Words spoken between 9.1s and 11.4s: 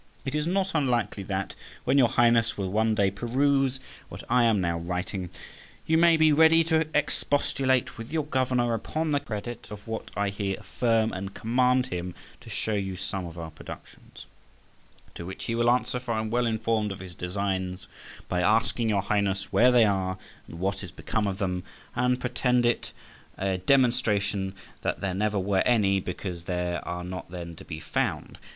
the credit of what I here affirm, and